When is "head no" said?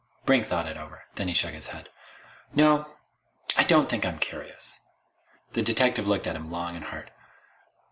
1.67-2.87